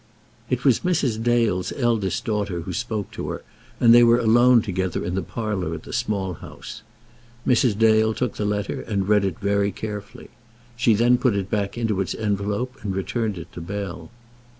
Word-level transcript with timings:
It 0.49 0.65
was 0.65 0.79
Mrs. 0.79 1.21
Dale's 1.21 1.71
eldest 1.77 2.25
daughter 2.25 2.61
who 2.61 2.73
spoke 2.73 3.11
to 3.11 3.29
her, 3.29 3.43
and 3.79 3.93
they 3.93 4.01
were 4.01 4.17
alone 4.17 4.63
together 4.63 5.05
in 5.05 5.13
the 5.13 5.21
parlour 5.21 5.75
at 5.75 5.83
the 5.83 5.93
Small 5.93 6.33
House. 6.33 6.81
Mrs. 7.45 7.77
Dale 7.77 8.15
took 8.15 8.33
the 8.35 8.43
letter 8.43 8.81
and 8.81 9.07
read 9.07 9.23
it 9.23 9.37
very 9.37 9.71
carefully. 9.71 10.31
She 10.75 10.95
then 10.95 11.19
put 11.19 11.35
it 11.35 11.51
back 11.51 11.77
into 11.77 12.01
its 12.01 12.15
envelope 12.15 12.77
and 12.81 12.95
returned 12.95 13.37
it 13.37 13.53
to 13.53 13.61
Bell. 13.61 14.09